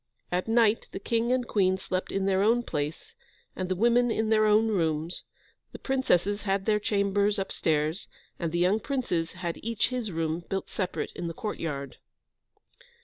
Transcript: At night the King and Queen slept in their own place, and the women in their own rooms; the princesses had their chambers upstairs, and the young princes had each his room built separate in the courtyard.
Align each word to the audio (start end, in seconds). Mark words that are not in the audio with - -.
At 0.31 0.47
night 0.47 0.87
the 0.93 0.99
King 0.99 1.31
and 1.31 1.47
Queen 1.47 1.77
slept 1.77 2.11
in 2.11 2.25
their 2.25 2.41
own 2.41 2.63
place, 2.63 3.13
and 3.55 3.69
the 3.69 3.75
women 3.75 4.09
in 4.09 4.29
their 4.29 4.47
own 4.47 4.69
rooms; 4.69 5.25
the 5.73 5.77
princesses 5.77 6.41
had 6.41 6.65
their 6.65 6.79
chambers 6.79 7.37
upstairs, 7.37 8.07
and 8.39 8.51
the 8.51 8.57
young 8.57 8.79
princes 8.79 9.33
had 9.33 9.57
each 9.61 9.89
his 9.89 10.11
room 10.11 10.43
built 10.49 10.71
separate 10.71 11.11
in 11.13 11.27
the 11.27 11.35
courtyard. 11.35 11.97